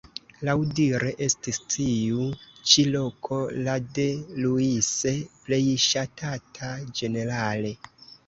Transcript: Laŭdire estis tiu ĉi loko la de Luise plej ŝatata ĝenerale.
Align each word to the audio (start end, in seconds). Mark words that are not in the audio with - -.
Laŭdire 0.47 1.09
estis 1.25 1.59
tiu 1.73 2.23
ĉi 2.71 2.85
loko 2.95 3.37
la 3.67 3.75
de 3.99 4.07
Luise 4.45 5.13
plej 5.45 5.61
ŝatata 5.87 6.73
ĝenerale. 7.01 7.73